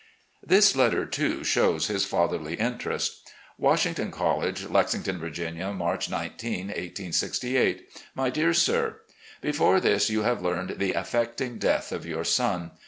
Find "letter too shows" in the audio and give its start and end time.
0.75-1.85